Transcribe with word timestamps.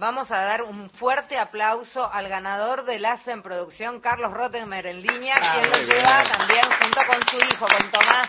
vamos 0.00 0.30
a 0.32 0.38
dar 0.42 0.62
un 0.62 0.88
fuerte 0.90 1.36
aplauso 1.38 2.10
al 2.10 2.26
ganador 2.28 2.84
del 2.84 3.04
ACE 3.04 3.32
en 3.32 3.42
producción, 3.42 4.00
Carlos 4.00 4.32
Rottenmer, 4.32 4.86
en 4.86 5.02
línea, 5.02 5.34
Ah, 5.36 5.58
quien 5.60 5.70
lo 5.70 5.76
bien. 5.76 5.88
lleva 5.98 6.22
también 6.24 6.64
junto 6.80 7.00
con 7.06 7.22
su 7.28 7.36
hijo, 7.36 7.66
con 7.66 7.90
Tomás. 7.90 8.28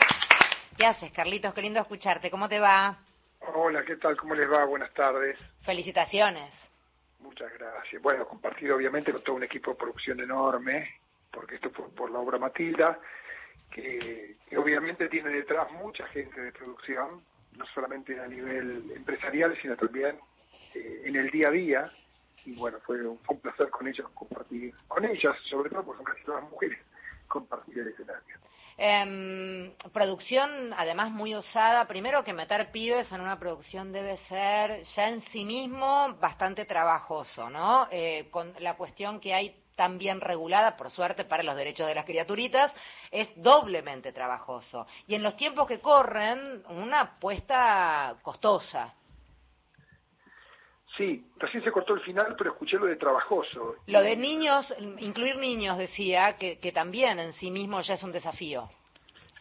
¿Qué 0.77 0.85
haces, 0.85 1.11
Carlitos? 1.13 1.53
Qué 1.53 1.61
lindo 1.61 1.79
escucharte. 1.79 2.29
¿Cómo 2.29 2.49
te 2.49 2.59
va? 2.59 2.97
Hola, 3.55 3.83
¿qué 3.85 3.95
tal? 3.95 4.17
¿Cómo 4.17 4.35
les 4.35 4.51
va? 4.51 4.65
Buenas 4.65 4.93
tardes. 4.93 5.39
Felicitaciones. 5.63 6.53
Muchas 7.19 7.51
gracias. 7.57 8.01
Bueno, 8.01 8.25
compartido 8.27 8.75
obviamente 8.75 9.13
con 9.13 9.23
todo 9.23 9.35
un 9.37 9.43
equipo 9.43 9.71
de 9.71 9.77
producción 9.77 10.19
enorme, 10.19 10.89
porque 11.31 11.55
esto 11.55 11.69
fue 11.71 11.89
por 11.95 12.11
la 12.11 12.19
obra 12.19 12.37
Matilda, 12.37 12.99
que, 13.71 14.35
que 14.49 14.57
obviamente 14.57 15.07
tiene 15.07 15.29
detrás 15.29 15.71
mucha 15.71 16.05
gente 16.07 16.41
de 16.41 16.51
producción, 16.51 17.23
no 17.53 17.65
solamente 17.73 18.19
a 18.19 18.27
nivel 18.27 18.91
empresarial, 18.93 19.57
sino 19.61 19.77
también 19.77 20.19
eh, 20.73 21.03
en 21.05 21.15
el 21.15 21.29
día 21.29 21.47
a 21.47 21.51
día. 21.51 21.91
Y 22.45 22.55
bueno, 22.55 22.79
fue 22.85 23.05
un, 23.05 23.17
placer 23.41 23.69
con 23.69 23.87
ellos 23.87 24.09
compartir, 24.13 24.73
con 24.87 25.05
ellas, 25.05 25.35
sobre 25.49 25.69
todo 25.69 25.83
porque 25.83 26.03
son 26.03 26.05
casi 26.05 26.23
todas 26.23 26.49
mujeres, 26.49 26.79
compartir 27.27 27.79
el 27.79 27.87
escenario. 27.89 28.37
Em, 28.77 29.73
producción, 29.93 30.73
además, 30.75 31.11
muy 31.11 31.35
osada. 31.35 31.85
Primero 31.87 32.23
que 32.23 32.33
meter 32.33 32.71
pibes 32.71 33.11
en 33.11 33.21
una 33.21 33.37
producción 33.37 33.91
debe 33.91 34.17
ser 34.17 34.81
ya 34.95 35.09
en 35.09 35.21
sí 35.21 35.45
mismo 35.45 36.15
bastante 36.19 36.65
trabajoso, 36.65 37.49
¿no? 37.49 37.87
Eh, 37.91 38.27
con 38.31 38.53
la 38.59 38.75
cuestión 38.77 39.19
que 39.19 39.35
hay 39.35 39.61
tan 39.75 39.97
bien 39.97 40.21
regulada, 40.21 40.77
por 40.77 40.89
suerte, 40.89 41.25
para 41.25 41.43
los 41.43 41.55
derechos 41.55 41.87
de 41.87 41.95
las 41.95 42.05
criaturitas, 42.05 42.73
es 43.09 43.29
doblemente 43.35 44.11
trabajoso. 44.11 44.85
Y 45.07 45.15
en 45.15 45.23
los 45.23 45.35
tiempos 45.35 45.67
que 45.67 45.79
corren, 45.79 46.63
una 46.69 47.01
apuesta 47.01 48.15
costosa. 48.21 48.93
Sí, 51.01 51.25
recién 51.37 51.63
se 51.63 51.71
cortó 51.71 51.95
el 51.95 52.01
final, 52.01 52.35
pero 52.37 52.51
escuché 52.51 52.77
lo 52.77 52.85
de 52.85 52.95
trabajoso. 52.95 53.77
Lo 53.87 54.03
de 54.03 54.15
niños, 54.15 54.71
incluir 54.99 55.35
niños, 55.37 55.79
decía, 55.79 56.37
que, 56.37 56.59
que 56.59 56.71
también 56.71 57.17
en 57.17 57.33
sí 57.33 57.49
mismo 57.49 57.81
ya 57.81 57.95
es 57.95 58.03
un 58.03 58.11
desafío. 58.11 58.69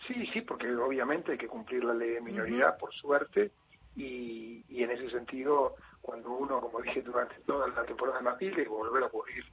Sí, 0.06 0.26
sí, 0.32 0.40
porque 0.40 0.74
obviamente 0.74 1.32
hay 1.32 1.38
que 1.38 1.48
cumplir 1.48 1.84
la 1.84 1.92
ley 1.92 2.12
de 2.12 2.22
minoridad, 2.22 2.78
por 2.78 2.94
suerte, 2.94 3.50
y, 3.94 4.64
y 4.70 4.82
en 4.82 4.90
ese 4.92 5.10
sentido, 5.10 5.76
cuando 6.00 6.30
uno, 6.30 6.62
como 6.62 6.80
dije 6.80 7.02
durante 7.02 7.34
toda 7.40 7.68
la 7.68 7.84
temporada 7.84 8.16
de 8.16 8.24
Matilde, 8.24 8.64
volver 8.66 9.02
a 9.02 9.06
ocurrir 9.08 9.44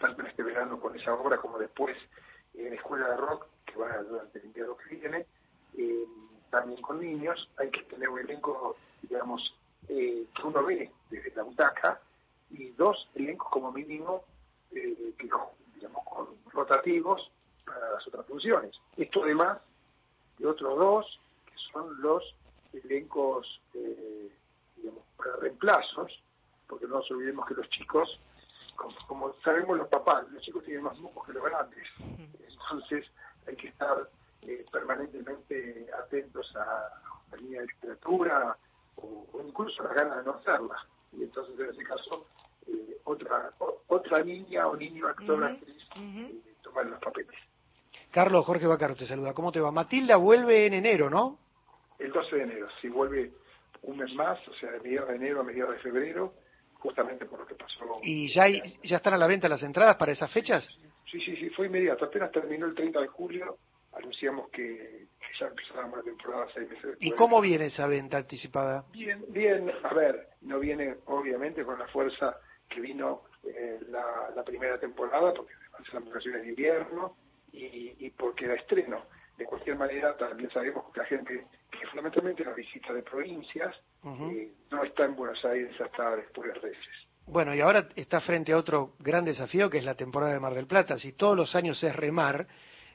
tanto 0.00 0.20
en 0.20 0.28
este 0.28 0.44
verano 0.44 0.78
con 0.78 0.96
esa 0.96 1.14
obra 1.14 1.38
como 1.38 1.58
después 1.58 1.96
en 2.54 2.74
Escuela 2.74 3.08
de 3.08 3.16
Rock, 3.16 3.48
que 3.64 3.74
va 3.76 3.88
durante 4.04 4.38
el 4.38 4.44
invierno 4.44 4.76
que 4.76 4.94
viene, 4.94 5.26
eh, 5.76 6.04
también 6.48 6.80
con 6.80 7.00
niños, 7.00 7.50
hay 7.56 7.70
que 7.70 7.82
tener 7.82 8.08
un 8.08 8.20
elenco, 8.20 8.76
digamos, 9.02 9.52
eh, 9.88 10.26
que 10.34 10.46
uno 10.46 10.64
ve 10.64 10.90
desde 11.10 11.34
la 11.34 11.42
butaca, 11.42 12.00
y 12.50 12.70
dos 12.70 13.08
elencos 13.14 13.48
como 13.50 13.72
mínimo, 13.72 14.24
eh, 14.72 15.14
que, 15.18 15.28
digamos, 15.74 16.04
con 16.04 16.28
rotativos 16.52 17.30
para 17.64 17.92
las 17.92 18.06
otras 18.06 18.26
funciones. 18.26 18.76
Esto 18.96 19.24
además 19.24 19.58
de 20.38 20.46
otros 20.46 20.78
dos, 20.78 21.20
que 21.46 21.54
son 21.72 22.00
los 22.00 22.34
elencos, 22.72 23.60
eh, 23.74 24.30
digamos, 24.76 25.02
para 25.16 25.36
reemplazos, 25.36 26.22
porque 26.68 26.86
no 26.86 26.96
nos 26.96 27.10
olvidemos 27.10 27.46
que 27.46 27.54
los 27.54 27.68
chicos, 27.70 28.20
como, 28.76 28.94
como 29.06 29.34
sabemos 29.42 29.78
los 29.78 29.88
papás, 29.88 30.28
los 30.30 30.42
chicos 30.42 30.64
tienen 30.64 30.84
más 30.84 30.98
mocos 30.98 31.26
que 31.26 31.32
los 31.32 31.44
grandes, 31.44 31.86
entonces 32.38 33.06
hay 33.46 33.56
que 33.56 33.68
estar 33.68 34.08
eh, 34.42 34.64
permanentemente 34.70 35.86
atentos 36.04 36.54
a 36.56 36.90
la 37.30 37.36
línea 37.38 37.60
de 37.60 37.66
literatura 37.68 38.56
o, 38.96 39.26
o 39.32 39.42
incluso 39.46 39.82
a 39.82 39.86
las 39.86 39.94
ganas 39.94 40.16
de 40.18 40.24
no 40.24 40.32
hacerla. 40.38 40.76
Y 41.12 41.22
entonces 41.22 41.58
en 41.58 41.70
ese 41.70 41.84
caso, 41.84 42.26
eh, 42.66 42.96
otra 43.04 43.52
o- 43.58 43.82
otra 43.88 44.22
niña 44.22 44.66
o 44.68 44.76
niño 44.76 45.06
actor, 45.08 45.42
actriz, 45.44 45.82
eh, 45.96 46.54
tomar 46.62 46.86
los 46.86 47.00
papeles. 47.00 47.34
Carlos, 48.10 48.44
Jorge 48.44 48.66
Bacaro 48.66 48.94
te 48.94 49.06
saluda. 49.06 49.32
¿Cómo 49.34 49.52
te 49.52 49.60
va? 49.60 49.70
Matilda 49.70 50.16
vuelve 50.16 50.66
en 50.66 50.74
enero, 50.74 51.08
¿no? 51.10 51.38
El 51.98 52.12
12 52.12 52.36
de 52.36 52.42
enero, 52.42 52.68
si 52.80 52.88
vuelve 52.88 53.32
un 53.82 53.96
mes 53.98 54.12
más, 54.14 54.38
o 54.48 54.54
sea, 54.54 54.70
de 54.72 54.80
mediados 54.80 55.08
de 55.10 55.16
enero 55.16 55.40
a 55.40 55.44
mediados 55.44 55.74
de 55.74 55.80
febrero, 55.80 56.34
justamente 56.78 57.24
por 57.26 57.40
lo 57.40 57.46
que 57.46 57.54
pasó. 57.54 58.00
¿Y 58.02 58.28
ya, 58.32 58.44
hay- 58.44 58.62
ya 58.82 58.96
están 58.98 59.14
a 59.14 59.18
la 59.18 59.26
venta 59.26 59.48
las 59.48 59.62
entradas 59.62 59.96
para 59.96 60.12
esas 60.12 60.30
fechas? 60.30 60.66
Sí, 61.10 61.20
sí, 61.20 61.36
sí, 61.36 61.50
fue 61.50 61.66
inmediato. 61.66 62.04
Apenas 62.04 62.30
terminó 62.32 62.66
el 62.66 62.74
30 62.74 63.00
de 63.00 63.06
julio, 63.08 63.58
anunciamos 63.96 64.48
que, 64.50 65.08
que 65.18 65.38
ya 65.40 65.46
empezábamos 65.46 65.98
la 65.98 66.04
temporada 66.04 66.46
seis 66.54 66.68
meses 66.68 66.84
después. 66.84 67.06
¿Y 67.06 67.10
cómo 67.12 67.40
viene 67.40 67.66
esa 67.66 67.86
venta 67.86 68.18
anticipada? 68.18 68.84
Bien, 68.92 69.24
bien. 69.28 69.70
A 69.82 69.94
ver, 69.94 70.28
no 70.42 70.58
viene 70.58 70.96
obviamente 71.06 71.64
con 71.64 71.78
la 71.78 71.86
fuerza 71.88 72.36
que 72.68 72.80
vino 72.80 73.22
eh, 73.44 73.78
la, 73.88 74.30
la 74.34 74.44
primera 74.44 74.78
temporada, 74.78 75.32
porque 75.32 75.52
además 75.54 75.88
eran 75.90 76.04
vacaciones 76.06 76.42
de 76.42 76.48
invierno 76.48 77.16
y, 77.52 78.06
y 78.06 78.10
porque 78.10 78.44
era 78.44 78.54
estreno. 78.54 79.04
De 79.38 79.44
cualquier 79.44 79.76
manera, 79.76 80.16
también 80.16 80.50
sabemos 80.50 80.90
que 80.92 81.00
la 81.00 81.06
gente 81.06 81.46
que 81.70 81.86
fundamentalmente 81.88 82.42
la 82.42 82.54
visita 82.54 82.92
de 82.94 83.02
provincias 83.02 83.74
eh, 84.04 84.52
no 84.70 84.82
está 84.82 85.04
en 85.04 85.14
Buenos 85.14 85.44
Aires 85.44 85.78
hasta 85.78 86.16
después 86.16 86.54
de 86.54 86.60
Reyes. 86.60 86.86
Bueno, 87.26 87.54
y 87.54 87.60
ahora 87.60 87.88
está 87.96 88.20
frente 88.20 88.52
a 88.52 88.56
otro 88.56 88.94
gran 88.98 89.24
desafío 89.24 89.68
que 89.68 89.78
es 89.78 89.84
la 89.84 89.94
temporada 89.94 90.32
de 90.32 90.40
Mar 90.40 90.54
del 90.54 90.66
Plata. 90.66 90.96
Si 90.96 91.12
todos 91.12 91.36
los 91.36 91.54
años 91.54 91.82
es 91.82 91.94
remar, 91.94 92.46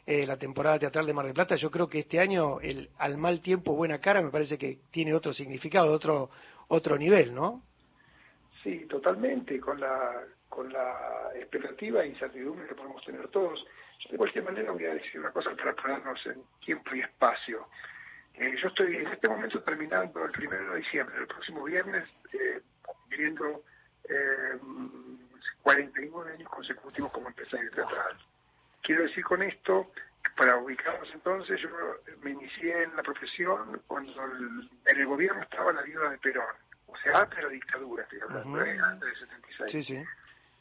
eh, 0.06 0.26
la 0.26 0.38
temporada 0.38 0.80
teatral 0.80 1.06
de 1.06 1.14
Mar 1.14 1.26
del 1.26 1.34
Plata, 1.34 1.56
yo 1.56 1.70
creo 1.70 1.88
que 1.88 2.00
este 2.00 2.20
año 2.20 2.60
el 2.60 2.90
al 2.98 3.18
mal 3.18 3.42
tiempo 3.42 3.76
buena 3.76 4.00
cara 4.00 4.22
me 4.22 4.32
parece 4.32 4.58
que 4.58 4.80
tiene 4.92 5.14
otro 5.14 5.34
significado, 5.34 5.92
otro 5.92 6.30
otro 6.72 6.98
nivel, 6.98 7.36
¿no? 7.36 7.62
Sí, 8.64 8.86
totalmente, 8.88 9.60
con 9.60 9.80
la, 9.80 10.24
con 10.48 10.72
la 10.72 11.32
expectativa 11.36 12.04
e 12.04 12.08
incertidumbre 12.08 12.68
que 12.68 12.76
podemos 12.76 13.04
tener 13.04 13.28
todos. 13.28 13.60
Yo 14.00 14.12
de 14.12 14.18
cualquier 14.18 14.46
manera 14.46 14.72
voy 14.72 14.86
a 14.86 14.94
decir 14.94 15.20
una 15.20 15.32
cosa 15.32 15.52
para 15.56 15.76
ponernos 15.76 16.26
en 16.28 16.42
tiempo 16.64 16.96
y 16.96 17.02
espacio. 17.02 17.68
Eh, 18.36 18.56
yo 18.62 18.70
estoy 18.70 18.96
en 18.96 19.08
este 19.08 19.28
momento 19.28 19.62
terminando 19.64 20.24
el 20.24 20.32
primero 20.32 20.72
de 20.72 20.80
diciembre, 20.80 21.16
el 21.20 21.28
próximo 21.28 21.64
viernes, 21.66 22.08
eh, 22.32 22.62
viviendo 23.10 23.64
eh, 24.06 24.58
49 25.64 26.32
años 26.32 26.50
consecutivos 26.50 27.12
como 27.12 27.28
empresario 27.28 27.70
teatral. 27.72 28.18
Quiero 28.84 29.04
decir 29.04 29.24
con 29.24 29.42
esto, 29.44 29.92
para 30.36 30.58
ubicarnos 30.58 31.10
entonces, 31.14 31.60
yo 31.62 31.70
me 32.22 32.32
inicié 32.32 32.84
en 32.84 32.96
la 32.96 33.04
profesión 33.04 33.82
cuando 33.88 34.12
el- 34.26 34.70
en 34.86 34.98
el 35.00 35.06
gobierno 35.06 35.42
estaba 35.42 35.72
la 35.74 35.82
viuda 35.84 36.10
de 36.10 36.18
Perón. 36.18 36.56
O 36.88 36.98
sea, 36.98 37.20
antes 37.22 37.38
de 37.38 37.44
la 37.44 37.50
dictadura, 37.50 38.04
estoy 38.04 38.20
hablando, 38.22 38.50
Ujú. 38.58 38.62
eh, 38.62 38.80
antes 38.84 39.08
del 39.10 39.16
76. 39.18 39.72
Sí, 39.72 39.84
sí. 39.84 40.04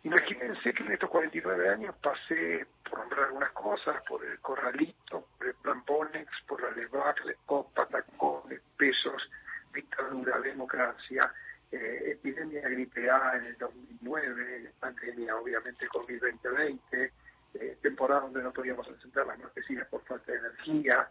Imagínense 0.03 0.73
que 0.73 0.83
en 0.83 0.93
estos 0.93 1.11
49 1.11 1.69
años 1.69 1.95
pasé, 2.03 2.67
por 2.89 3.01
nombrar 3.01 3.25
algunas 3.27 3.51
cosas, 3.53 4.03
por 4.09 4.25
el 4.25 4.39
Corralito, 4.41 5.27
por 5.37 5.47
el 5.47 5.55
Plan 5.55 5.85
Bonex, 5.85 6.31
por 6.47 6.63
la 6.63 6.71
Levac, 6.71 7.23
la 7.25 7.35
Copa, 7.45 7.87
Tacones, 7.87 8.61
Pesos, 8.79 9.31
dictadura, 9.75 10.41
democracia, 10.41 11.31
eh, 11.71 12.13
epidemia 12.13 12.63
de 12.63 12.71
gripe 12.75 13.11
A 13.11 13.37
en 13.37 13.45
el 13.45 13.59
2009, 13.59 14.73
pandemia 14.81 15.37
obviamente 15.37 15.87
COVID-2020, 15.89 17.13
eh, 17.55 17.79
temporada 17.83 18.23
donde 18.23 18.43
no 18.43 18.53
podíamos 18.53 18.87
encender 18.89 19.27
las 19.27 19.39
marquesinas 19.39 19.89
por 19.89 20.03
falta 20.05 20.33
de 20.33 20.39
energía, 20.39 21.09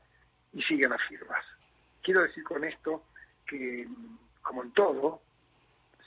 y 0.53 0.61
siguen 0.63 0.89
las 0.91 1.01
firmas. 1.07 1.43
Quiero 2.01 2.21
decir 2.23 2.43
con 2.43 2.63
esto 2.63 3.05
que, 3.45 3.87
como 4.41 4.63
en 4.63 4.71
todo, 4.71 5.21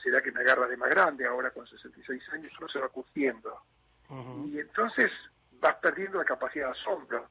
será 0.03 0.23
que 0.23 0.33
me 0.33 0.41
agarra 0.41 0.67
de 0.67 0.77
más 0.77 0.91
grande 0.91 1.27
ahora 1.27 1.51
con 1.51 1.67
66 1.67 2.23
años, 2.33 2.53
uno 2.59 2.69
se 2.69 2.79
va 2.79 2.89
curtiendo. 2.89 3.61
Y 4.47 4.59
entonces 4.59 5.11
vas 5.61 5.77
perdiendo 5.77 6.19
la 6.19 6.25
capacidad 6.25 6.67
de 6.67 6.73
asombro. 6.73 7.29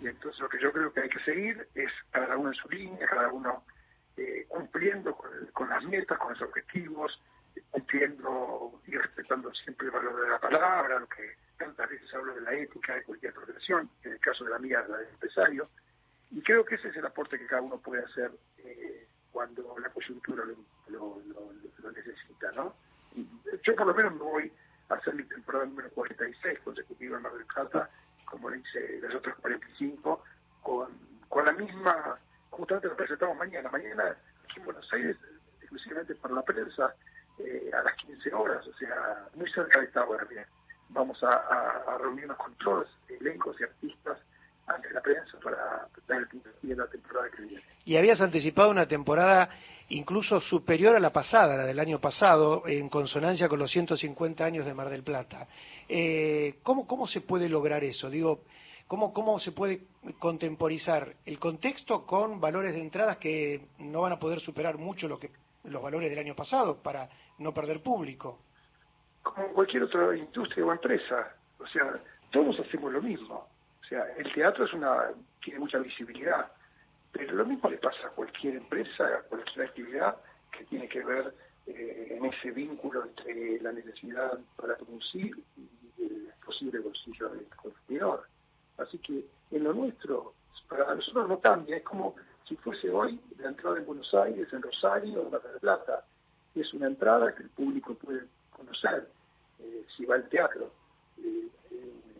Y 0.00 0.08
entonces 0.08 0.40
lo 0.40 0.48
que 0.48 0.58
yo 0.58 0.72
creo 0.72 0.92
que 0.92 1.02
hay 1.02 1.08
que 1.08 1.20
seguir 1.20 1.68
es 1.74 1.90
cada 2.10 2.36
uno 2.36 2.48
en 2.48 2.54
su 2.54 2.68
línea, 2.68 3.06
cada 3.06 3.30
uno 3.30 3.64
eh, 4.16 4.44
cumpliendo 4.48 5.14
con, 5.14 5.30
con 5.52 5.68
las 5.68 5.84
metas, 5.84 6.18
con 6.18 6.32
los 6.32 6.42
objetivos, 6.42 7.20
cumpliendo 7.70 8.80
y 8.86 8.96
respetando 8.96 9.54
siempre 9.54 9.86
el 9.86 9.92
valor 9.92 10.20
de 10.20 10.30
la 10.30 10.40
palabra, 10.40 10.98
lo 10.98 11.08
que 11.08 11.36
tantas 11.58 11.88
veces 11.88 12.05
hablo 12.16 12.34
de 12.34 12.40
la 12.42 12.52
ética 12.54 12.94
de 12.94 13.04
cualquier 13.04 13.32
profesión, 13.32 13.88
en 14.02 14.12
el 14.12 14.20
caso 14.20 14.44
de 14.44 14.50
la 14.50 14.58
mía, 14.58 14.84
la 14.88 14.98
del 14.98 15.08
empresario. 15.08 15.68
Y 16.30 16.42
creo 16.42 16.64
que 16.64 16.74
ese 16.74 16.88
es 16.88 16.96
el 16.96 17.06
aporte 17.06 17.38
que 17.38 17.46
cada 17.46 17.62
uno 17.62 17.78
puede 17.78 18.02
hacer 18.04 18.30
eh, 18.58 19.06
cuando 19.30 19.76
la 19.78 19.88
coyuntura 19.90 20.44
lo, 20.44 20.56
lo- 20.88 21.22
necesita, 21.92 22.50
¿no? 22.52 22.74
Yo 23.62 23.74
por 23.76 23.86
lo 23.86 23.94
menos 23.94 24.12
me 24.14 24.20
voy 24.22 24.52
a 24.88 24.94
hacer 24.94 25.14
mi 25.14 25.22
temporada 25.24 25.64
número 25.66 25.88
46 25.90 26.58
consecutiva 26.60 27.16
en 27.16 27.22
Mar 27.22 27.32
del 27.32 27.46
como 28.24 28.50
le 28.50 28.58
hice 28.58 29.00
las 29.00 29.14
otras 29.14 29.36
45, 29.36 30.22
con, 30.62 30.90
con 31.28 31.44
la 31.44 31.52
misma, 31.52 32.18
justamente 32.50 32.88
lo 32.88 32.96
presentamos 32.96 33.36
mañana. 33.36 33.70
Mañana 33.70 34.16
aquí 34.44 34.58
en 34.58 34.64
Buenos 34.64 34.92
Aires, 34.92 35.16
exclusivamente 35.60 36.14
para 36.16 36.34
la 36.34 36.42
prensa, 36.42 36.94
eh, 37.38 37.70
a 37.72 37.82
las 37.82 37.94
15 37.96 38.34
horas, 38.34 38.66
o 38.66 38.72
sea, 38.74 39.28
muy 39.34 39.50
cerca 39.52 39.78
de 39.80 39.86
esta 39.86 40.04
hora, 40.04 40.24
bien. 40.24 40.44
Vamos 40.96 41.22
a, 41.22 41.98
reunirnos 41.98 42.38
con 42.38 42.54
todos 42.54 42.88
elencos 43.20 43.54
y 43.60 43.64
artistas 43.64 44.18
ante 44.66 44.90
la 44.94 45.02
prensa 45.02 45.38
para 45.42 45.86
dar 46.08 46.26
el 46.62 46.76
la 46.76 46.86
temporada 46.86 47.28
que 47.36 47.42
viene. 47.42 47.62
Y 47.84 47.96
habías 47.96 48.18
anticipado 48.22 48.70
una 48.70 48.88
temporada 48.88 49.50
incluso 49.90 50.40
superior 50.40 50.96
a 50.96 51.00
la 51.00 51.12
pasada, 51.12 51.58
la 51.58 51.66
del 51.66 51.78
año 51.78 52.00
pasado, 52.00 52.62
en 52.66 52.88
consonancia 52.88 53.46
con 53.46 53.58
los 53.58 53.70
150 53.70 54.42
años 54.42 54.64
de 54.64 54.72
Mar 54.72 54.88
del 54.88 55.02
Plata. 55.02 55.46
Eh, 55.86 56.60
¿cómo, 56.62 56.86
¿Cómo 56.86 57.06
se 57.06 57.20
puede 57.20 57.50
lograr 57.50 57.84
eso? 57.84 58.08
Digo, 58.08 58.40
¿cómo, 58.86 59.12
¿cómo 59.12 59.38
se 59.38 59.52
puede 59.52 59.82
contemporizar 60.18 61.14
el 61.26 61.38
contexto 61.38 62.06
con 62.06 62.40
valores 62.40 62.72
de 62.72 62.80
entradas 62.80 63.18
que 63.18 63.68
no 63.78 64.00
van 64.00 64.12
a 64.12 64.18
poder 64.18 64.40
superar 64.40 64.78
mucho 64.78 65.08
lo 65.08 65.18
que, 65.18 65.30
los 65.64 65.82
valores 65.82 66.08
del 66.08 66.18
año 66.20 66.34
pasado 66.34 66.82
para 66.82 67.10
no 67.38 67.52
perder 67.52 67.82
público? 67.82 68.40
Como 69.34 69.48
cualquier 69.48 69.82
otra 69.82 70.16
industria 70.16 70.64
o 70.64 70.72
empresa, 70.72 71.34
o 71.58 71.66
sea, 71.66 72.00
todos 72.30 72.58
hacemos 72.60 72.92
lo 72.92 73.02
mismo. 73.02 73.48
O 73.82 73.84
sea, 73.88 74.04
el 74.16 74.32
teatro 74.32 74.64
es 74.64 74.72
una 74.72 75.10
tiene 75.42 75.58
mucha 75.60 75.78
visibilidad, 75.78 76.50
pero 77.12 77.34
lo 77.34 77.44
mismo 77.44 77.68
le 77.68 77.78
pasa 77.78 78.06
a 78.06 78.10
cualquier 78.10 78.56
empresa, 78.56 79.04
a 79.04 79.22
cualquier 79.22 79.66
actividad 79.66 80.16
que 80.50 80.64
tiene 80.64 80.88
que 80.88 81.04
ver 81.04 81.34
eh, 81.66 82.16
en 82.16 82.24
ese 82.24 82.50
vínculo 82.52 83.04
entre 83.04 83.60
la 83.60 83.72
necesidad 83.72 84.38
para 84.56 84.76
producir 84.76 85.36
y 85.56 86.02
el 86.02 86.32
posible 86.44 86.78
bolsillo 86.78 87.28
del 87.30 87.46
consumidor. 87.56 88.28
Así 88.78 88.98
que 88.98 89.24
en 89.50 89.64
lo 89.64 89.72
nuestro, 89.72 90.34
para 90.68 90.94
nosotros 90.94 91.28
no 91.28 91.40
cambia, 91.40 91.76
es 91.76 91.82
como 91.82 92.14
si 92.48 92.56
fuese 92.56 92.90
hoy 92.90 93.20
la 93.38 93.48
entrada 93.48 93.78
en 93.78 93.86
Buenos 93.86 94.12
Aires, 94.14 94.52
en 94.52 94.62
Rosario, 94.62 95.22
en 95.22 95.30
Mar 95.30 95.42
del 95.42 95.60
Plata. 95.60 96.04
Es 96.54 96.72
una 96.74 96.86
entrada 96.86 97.34
que 97.34 97.42
el 97.42 97.50
público 97.50 97.94
puede 97.94 98.22
conocer 98.50 99.08
eh, 99.60 99.84
si 99.96 100.04
va 100.04 100.16
al 100.16 100.28
teatro, 100.28 100.72
eh, 101.18 101.48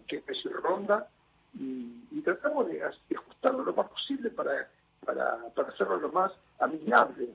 qué 0.06 0.20
precio 0.20 0.52
ronda, 0.52 1.08
y, 1.54 2.20
tratamos 2.22 2.66
de, 2.68 2.82
ajustarlo 2.82 3.62
lo 3.62 3.72
más 3.72 3.88
posible 3.88 4.30
para, 4.30 4.68
para, 5.04 5.38
para 5.54 5.68
hacerlo 5.68 5.96
lo 5.98 6.10
más 6.10 6.32
amigable 6.58 7.28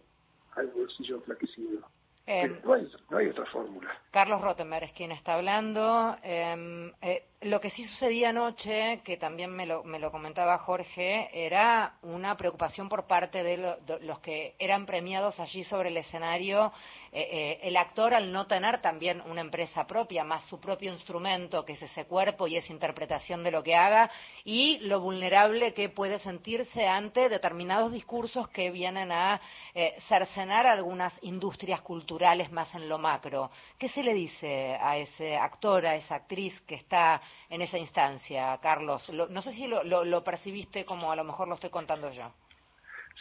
al 0.56 0.68
bolsillo 0.68 1.15
enflaquecido. 1.15 1.80
Em, 2.25 2.59
no, 2.63 2.74
hay, 2.74 2.92
no, 3.09 3.18
hay, 3.18 3.27
otra 3.27 3.45
fórmula. 3.45 3.89
Carlos 4.12 4.42
Rottenberg 4.42 4.83
es 4.86 4.92
quien 4.94 5.12
está 5.12 5.36
hablando. 5.36 6.15
Eh, 6.24 6.92
eh, 7.01 7.25
lo 7.41 7.59
que 7.59 7.71
sí 7.71 7.85
sucedía 7.85 8.29
anoche, 8.29 9.01
que 9.03 9.17
también 9.17 9.49
me 9.51 9.65
lo, 9.65 9.83
me 9.83 9.97
lo 9.97 10.11
comentaba 10.11 10.59
Jorge, 10.59 11.27
era 11.33 11.95
una 12.03 12.38
preocupación 12.38 12.88
por 12.88 13.07
parte 13.07 13.41
de, 13.41 13.77
los 14.01 14.19
que 14.19 14.53
eran 14.59 14.85
premiados 14.85 15.39
allí 15.39 15.63
sobre 15.63 15.89
el 15.89 15.97
escenario. 15.97 16.71
Eh, 17.11 17.27
eh, 17.31 17.59
el 17.63 17.75
actor, 17.77 18.13
al 18.13 18.31
no 18.31 18.45
tener 18.45 18.79
también 18.79 19.21
una 19.21 19.41
empresa 19.41 19.88
propia, 19.88 20.23
más 20.23 20.45
su 20.45 20.59
propio 20.59 20.91
instrumento, 20.91 21.65
que 21.65 21.73
es 21.73 21.81
ese 21.81 22.05
cuerpo 22.05 22.47
y 22.47 22.57
esa 22.57 22.71
interpretación 22.71 23.43
de 23.43 23.51
lo 23.51 23.63
que 23.63 23.75
haga, 23.75 24.11
y 24.45 24.77
lo 24.81 25.01
vulnerable 25.01 25.73
que 25.73 25.89
puede 25.89 26.19
sentirse 26.19 26.88
ante 26.88 27.27
determinados 27.27 27.91
discursos 27.91 28.49
que 28.49 28.69
vienen 28.69 29.11
a 29.11 29.41
eh, 29.73 29.95
cercenar 30.07 30.67
algunas 30.67 31.11
industrias 31.23 31.81
culturales 31.81 32.51
más 32.51 32.73
en 32.75 32.88
lo 32.88 32.99
macro. 32.99 33.49
¿Qué 33.79 33.89
se 33.89 34.03
le 34.03 34.13
dice 34.13 34.77
a 34.79 34.97
ese 34.97 35.35
actor, 35.35 35.88
a 35.88 35.95
esa 35.95 36.15
actriz 36.15 36.61
que 36.61 36.75
está 36.75 37.19
en 37.49 37.61
esa 37.61 37.77
instancia, 37.77 38.57
Carlos. 38.61 39.09
no 39.11 39.41
sé 39.41 39.51
si 39.53 39.67
lo, 39.67 39.83
lo, 39.83 40.23
percibiste 40.23 40.85
como 40.85 41.11
a 41.11 41.15
lo 41.15 41.23
mejor 41.23 41.47
lo 41.47 41.55
estoy 41.55 41.69
contando 41.69 42.11
yo. 42.11 42.33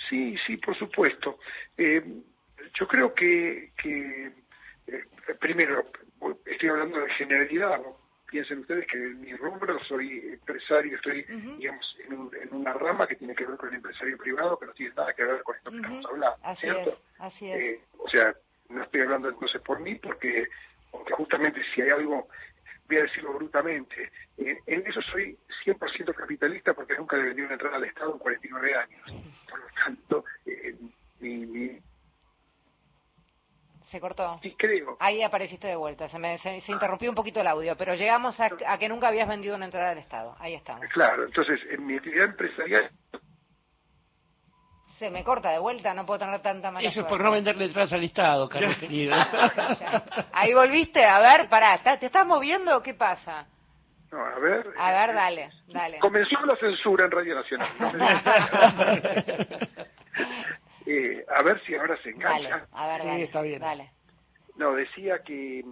Sí, 0.08 0.36
sí, 0.46 0.56
por 0.56 0.76
supuesto. 0.76 1.38
Eh, 1.76 2.02
yo 2.78 2.86
creo 2.86 3.12
que, 3.14 3.72
que 3.76 4.32
eh, 4.86 5.04
primero, 5.40 5.84
estoy 6.46 6.68
hablando 6.68 7.00
de 7.00 7.10
generalidad. 7.14 7.80
Piensen 8.30 8.60
ustedes 8.60 8.86
que 8.86 8.96
en 8.96 9.20
mi 9.20 9.34
rubro 9.34 9.82
soy 9.84 10.20
empresario, 10.34 10.94
estoy, 10.94 11.24
digamos, 11.58 11.96
en, 12.08 12.54
una 12.54 12.72
rama 12.74 13.08
que 13.08 13.16
tiene 13.16 13.34
que 13.34 13.44
ver 13.44 13.56
con 13.56 13.70
el 13.70 13.76
empresario 13.76 14.16
privado, 14.18 14.56
que 14.56 14.66
no 14.66 14.72
tiene 14.72 14.94
nada 14.94 15.12
que 15.12 15.24
ver 15.24 15.42
con 15.42 15.56
esto 15.56 15.70
que 15.72 15.76
estamos 15.78 16.06
hablando. 16.06 16.38
Así 16.44 16.60
¿cierto? 16.60 16.90
es, 16.90 17.02
así 17.18 17.50
es. 17.50 17.60
Eh, 17.60 17.80
o 17.98 18.08
sea, 18.08 18.32
no 18.68 18.84
estoy 18.84 19.00
hablando 19.00 19.30
entonces 19.30 19.60
por 19.62 19.80
mí, 19.80 19.96
porque, 19.96 20.46
porque 20.92 21.12
justamente 21.14 21.60
si 21.74 21.82
hay 21.82 21.90
algo 21.90 22.28
voy 22.90 22.98
a 22.98 23.02
decirlo 23.02 23.32
brutamente, 23.34 24.10
en 24.36 24.86
eso 24.86 25.00
soy 25.02 25.38
100% 25.64 26.14
capitalista 26.14 26.74
porque 26.74 26.96
nunca 26.96 27.16
le 27.16 27.24
vendí 27.24 27.42
una 27.42 27.52
entrada 27.52 27.76
al 27.76 27.84
Estado 27.84 28.12
en 28.12 28.18
49 28.18 28.74
años. 28.74 29.00
Por 29.48 29.60
lo 29.60 29.66
tanto, 29.84 30.24
eh, 30.44 30.74
mi, 31.20 31.78
Se 33.84 34.00
cortó. 34.00 34.40
Sí, 34.42 34.54
creo. 34.58 34.96
Ahí 34.98 35.22
apareciste 35.22 35.68
de 35.68 35.76
vuelta. 35.76 36.08
Se, 36.08 36.18
me, 36.18 36.38
se, 36.38 36.60
interrumpió 36.68 37.10
un 37.10 37.14
poquito 37.14 37.40
el 37.40 37.46
audio, 37.46 37.76
pero 37.76 37.94
llegamos 37.94 38.40
a, 38.40 38.50
a, 38.66 38.78
que 38.78 38.88
nunca 38.88 39.08
habías 39.08 39.28
vendido 39.28 39.54
una 39.54 39.66
entrada 39.66 39.90
al 39.90 39.98
Estado. 39.98 40.36
Ahí 40.40 40.54
estamos. 40.54 40.84
Claro, 40.92 41.24
entonces, 41.24 41.60
en 41.70 41.86
mi 41.86 41.96
actividad 41.96 42.26
empresarial 42.26 42.90
se 45.00 45.10
me 45.10 45.24
corta 45.24 45.50
de 45.50 45.58
vuelta, 45.58 45.94
no 45.94 46.04
puedo 46.04 46.18
tener 46.18 46.42
tanta 46.42 46.70
mala 46.70 46.86
Eso 46.86 47.00
es 47.00 47.06
por 47.06 47.22
no 47.22 47.30
venderle 47.30 47.64
entradas 47.64 47.94
al 47.94 48.04
Estado, 48.04 48.46
Carlos 48.50 48.76
querido. 48.76 49.16
Ahí 50.32 50.52
volviste, 50.52 51.02
a 51.02 51.18
ver, 51.20 51.48
pará, 51.48 51.78
¿te 51.98 52.04
estás 52.04 52.26
moviendo 52.26 52.76
o 52.76 52.82
qué 52.82 52.92
pasa? 52.92 53.46
No, 54.12 54.22
a 54.22 54.38
ver. 54.38 54.66
A 54.76 54.90
ver, 54.90 55.14
dale, 55.14 55.50
dale. 55.68 56.00
Comenzó 56.00 56.38
la 56.44 56.54
censura 56.56 57.06
en 57.06 57.12
Radio 57.12 57.34
Nacional. 57.34 57.68
eh, 60.84 61.24
a 61.34 61.42
ver 61.44 61.62
si 61.64 61.74
ahora 61.76 61.96
se 62.02 62.10
engancha. 62.10 62.66
a 62.70 62.86
ver, 62.88 63.02
dale, 63.02 63.22
está 63.22 63.40
bien. 63.40 63.60
Dale. 63.60 63.92
No, 64.56 64.74
decía 64.74 65.20
que, 65.20 65.64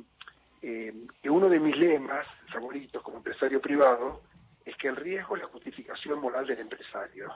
eh, 0.63 0.95
que 1.23 1.29
uno 1.29 1.51
de 1.51 1.61
mis 1.61 1.77
lemas 1.77 2.27
favoritos 2.51 3.03
como 3.03 3.19
empresario 3.19 3.61
privado 3.61 4.23
es 4.65 4.75
que 4.77 4.89
el 4.89 4.97
riesgo 4.97 5.37
es 5.37 5.43
la 5.43 5.49
justificación 5.49 6.19
moral 6.19 6.47
del 6.47 6.61
empresario. 6.61 7.29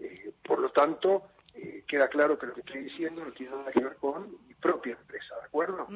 Eh, 0.00 0.32
por 0.44 0.58
lo 0.58 0.70
tanto, 0.70 1.24
eh, 1.54 1.84
queda 1.86 2.08
claro 2.08 2.38
que 2.38 2.46
lo 2.46 2.54
que 2.54 2.60
estoy 2.60 2.82
diciendo 2.82 3.24
no 3.24 3.32
tiene 3.32 3.54
nada 3.54 3.70
que 3.70 3.82
ver 3.82 3.96
con 3.96 4.30
mi 4.46 4.54
propia 4.54 4.94
empresa, 4.94 5.34
¿de 5.36 5.46
acuerdo? 5.46 5.86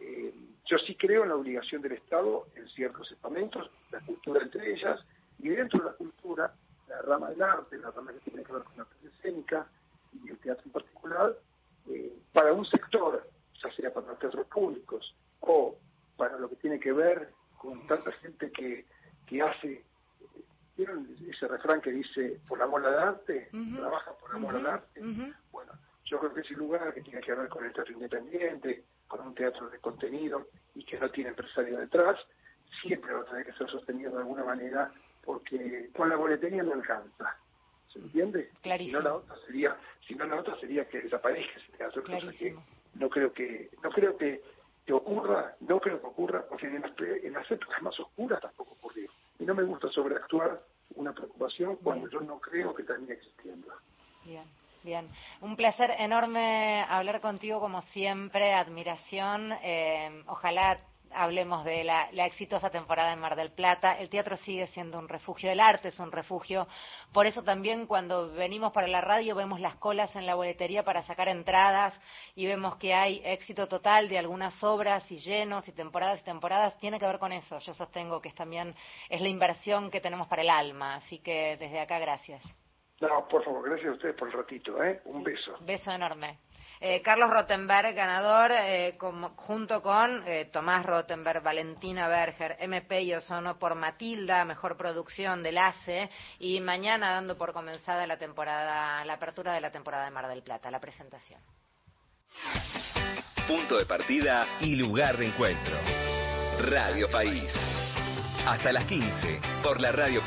Eh, 0.00 0.34
yo 0.66 0.78
sí 0.78 0.94
creo 0.96 1.22
en 1.22 1.30
la 1.30 1.36
obligación 1.36 1.82
del 1.82 1.92
Estado 1.92 2.46
en 2.54 2.68
ciertos 2.68 3.10
estamentos, 3.10 3.70
la 3.90 4.00
cultura 4.00 4.42
entre 4.42 4.72
ellas, 4.72 5.00
y 5.38 5.48
dentro 5.48 5.80
de 5.80 5.90
la 5.90 5.96
cultura, 5.96 6.54
la 6.88 7.02
rama 7.02 7.30
del 7.30 7.42
arte, 7.42 7.78
la 7.78 7.90
rama 7.90 8.12
que 8.12 8.30
tiene 8.30 8.44
que 8.44 8.52
ver 8.52 8.62
con 8.62 8.76
la 8.76 8.82
arte 8.82 9.08
escénica 9.08 9.66
y 10.12 10.28
el 10.28 10.38
teatro 10.38 10.64
en 10.66 10.72
particular, 10.72 11.36
para 12.32 12.52
un 12.52 12.64
sector, 12.66 13.28
ya 13.62 13.72
sea 13.72 13.92
para 13.92 14.06
los 14.08 14.18
teatros 14.18 14.46
públicos 14.46 15.14
o 15.40 15.76
para 16.16 16.38
lo 16.38 16.48
que 16.48 16.56
tiene 16.56 16.78
que 16.78 16.92
ver 16.92 17.30
con 17.58 17.86
tanta 17.86 18.12
gente 18.12 18.50
que, 18.52 18.86
que 19.26 19.42
hace 19.42 19.84
¿Vieron 19.84 19.84
ese 19.84 19.91
refrán 21.62 21.80
que 21.80 21.92
dice, 21.92 22.40
por 22.48 22.60
amor 22.60 22.84
al 22.84 22.98
arte? 22.98 23.48
¿Trabaja 23.76 24.12
por 24.12 24.34
amor 24.34 24.56
al 24.56 24.66
arte? 24.66 25.00
Bueno, 25.50 25.72
yo 26.04 26.18
creo 26.18 26.34
que 26.34 26.40
ese 26.40 26.54
lugar 26.54 26.92
que 26.92 27.02
tiene 27.02 27.20
que 27.20 27.34
ver 27.34 27.48
con 27.48 27.64
el 27.64 27.72
teatro 27.72 27.94
independiente, 27.94 28.84
con 29.06 29.20
un 29.26 29.34
teatro 29.34 29.70
de 29.70 29.78
contenido 29.78 30.48
y 30.74 30.84
que 30.84 30.98
no 30.98 31.08
tiene 31.10 31.30
empresario 31.30 31.78
detrás, 31.78 32.18
siempre 32.82 33.12
va 33.12 33.20
a 33.20 33.24
tener 33.24 33.46
que 33.46 33.52
ser 33.52 33.68
sostenido 33.70 34.10
de 34.12 34.18
alguna 34.18 34.44
manera 34.44 34.92
porque 35.24 35.90
con 35.96 36.08
la 36.08 36.16
boletería 36.16 36.62
no 36.62 36.72
alcanza. 36.72 37.36
¿Se 37.92 37.98
entiende? 37.98 38.50
Clarísimo. 38.62 38.98
Si 38.98 39.04
no 39.04 39.10
la 39.10 39.16
otra 39.16 39.36
sería, 39.46 39.76
si 40.06 40.14
no 40.14 40.24
la 40.26 40.40
otra 40.40 40.58
sería 40.58 40.88
que 40.88 41.02
desaparezca 41.02 41.60
ese 41.60 41.72
teatro, 41.76 42.02
no 42.94 43.08
creo 43.08 43.32
que, 43.32 43.70
no 43.82 43.90
creo 43.90 44.16
que, 44.16 44.42
ocurra, 44.90 45.54
no 45.60 45.78
creo 45.78 46.00
que 46.00 46.06
ocurra, 46.06 46.44
porque 46.48 46.66
en 46.66 46.80
las, 46.80 46.92
en 46.98 47.32
las 47.32 47.50
épocas 47.50 47.82
más 47.82 47.98
oscuras 48.00 48.40
tampoco 48.40 48.72
ocurrió 48.72 49.08
y 49.38 49.44
no 49.44 49.54
me 49.54 49.62
gusta 49.62 49.88
sobreactuar 49.88 50.62
una 50.96 51.12
preocupación 51.12 51.76
cuando 51.76 52.08
yo 52.08 52.20
no 52.20 52.40
creo 52.40 52.74
que 52.74 52.82
termine 52.82 53.14
existiendo. 53.14 53.68
Bien. 54.24 54.44
Bien, 54.84 55.08
un 55.40 55.54
placer 55.54 55.92
enorme 55.96 56.84
hablar 56.88 57.20
contigo 57.20 57.60
como 57.60 57.82
siempre, 57.82 58.52
admiración. 58.52 59.52
Eh, 59.62 60.24
ojalá 60.26 60.76
hablemos 61.14 61.64
de 61.64 61.84
la, 61.84 62.08
exitosa 62.26 62.70
temporada 62.70 63.12
en 63.12 63.18
Mar 63.18 63.36
del 63.36 63.50
Plata. 63.50 63.98
El 63.98 64.08
teatro 64.08 64.36
sigue 64.36 64.66
siendo 64.68 64.98
un 64.98 65.08
refugio, 65.08 65.50
el 65.50 65.60
arte 65.60 65.88
es 65.88 65.98
un 65.98 66.12
refugio. 66.12 66.66
Por 67.12 67.26
eso 67.26 67.42
también 67.42 67.86
cuando 67.86 68.30
venimos 68.32 68.72
para 68.72 68.86
la 68.86 69.00
radio 69.00 69.34
vemos 69.34 69.60
las 69.60 69.76
colas 69.76 70.14
en 70.16 70.26
la 70.26 70.34
boletería 70.34 70.82
para 70.84 71.02
sacar 71.02 71.28
entradas 71.28 71.98
y 72.34 72.46
vemos 72.46 72.76
que 72.76 72.94
hay 72.94 73.20
éxito 73.24 73.68
total 73.68 74.08
de 74.08 74.18
algunas 74.18 74.62
obras 74.62 75.10
y 75.10 75.18
llenos 75.18 75.68
y 75.68 75.72
temporadas 75.72 76.20
y 76.20 76.24
temporadas. 76.24 76.78
Tiene 76.78 76.98
que 76.98 77.06
ver 77.06 77.18
con 77.18 77.32
eso. 77.32 77.58
Yo 77.58 77.74
sostengo 77.74 78.20
que 78.20 78.28
es 78.28 78.34
también 78.34 78.74
es 79.08 79.20
la 79.20 79.28
inversión 79.28 79.90
que 79.90 80.00
tenemos 80.00 80.28
para 80.28 80.42
el 80.42 80.50
alma. 80.50 80.96
Así 80.96 81.18
que 81.18 81.56
desde 81.58 81.80
acá, 81.80 81.98
gracias. 81.98 82.42
No, 83.00 83.26
por 83.28 83.44
favor, 83.44 83.68
gracias 83.68 83.90
a 83.90 83.94
ustedes 83.94 84.14
por 84.14 84.28
el 84.28 84.34
ratito. 84.34 84.82
¿eh? 84.82 85.00
Un 85.06 85.24
beso. 85.24 85.56
Beso 85.60 85.90
enorme. 85.90 86.38
Eh, 86.84 87.00
Carlos 87.00 87.30
Rottenberg, 87.30 87.94
ganador, 87.94 88.50
eh, 88.50 88.98
junto 89.36 89.80
con 89.80 90.26
eh, 90.26 90.46
Tomás 90.46 90.84
Rottenberg, 90.84 91.40
Valentina 91.40 92.08
Berger, 92.08 92.56
MP 92.58 93.02
y 93.02 93.14
Ozono 93.14 93.56
por 93.56 93.76
Matilda, 93.76 94.44
mejor 94.44 94.76
producción 94.76 95.44
del 95.44 95.58
ACE, 95.58 96.10
y 96.40 96.58
mañana 96.60 97.12
dando 97.12 97.38
por 97.38 97.52
comenzada 97.52 98.04
la 98.08 98.16
temporada, 98.18 99.04
la 99.04 99.12
apertura 99.12 99.54
de 99.54 99.60
la 99.60 99.70
temporada 99.70 100.06
de 100.06 100.10
Mar 100.10 100.26
del 100.26 100.42
Plata, 100.42 100.72
la 100.72 100.80
presentación. 100.80 101.40
Punto 103.46 103.78
de 103.78 103.86
partida 103.86 104.44
y 104.58 104.74
lugar 104.74 105.18
de 105.18 105.26
encuentro. 105.26 105.78
Radio 106.62 107.08
País. 107.12 107.52
Hasta 108.44 108.72
las 108.72 108.86
15 108.86 109.40
por 109.62 109.80
la 109.80 109.92
radio. 109.92 110.20